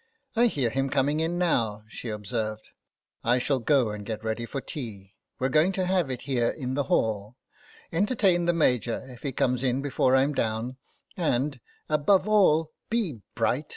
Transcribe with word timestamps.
"I 0.34 0.46
hear 0.46 0.70
him 0.70 0.88
coming 0.88 1.20
in 1.20 1.36
now," 1.36 1.84
she 1.88 2.08
observed." 2.08 2.70
I 3.22 3.38
shall 3.38 3.58
go 3.58 3.90
and 3.90 4.06
get 4.06 4.24
ready 4.24 4.46
for 4.46 4.62
tea. 4.62 5.12
We're 5.38 5.50
going 5.50 5.72
to 5.72 5.84
have 5.84 6.10
it 6.10 6.22
here 6.22 6.48
in 6.48 6.72
the 6.72 6.84
hall. 6.84 7.36
Entertain 7.92 8.46
the 8.46 8.54
Major 8.54 9.06
if 9.10 9.20
he 9.24 9.30
comes 9.32 9.62
in 9.62 9.82
before 9.82 10.12
Fm 10.14 10.34
down, 10.34 10.78
and, 11.18 11.60
above 11.86 12.26
all, 12.26 12.72
be 12.88 13.20
bright." 13.34 13.76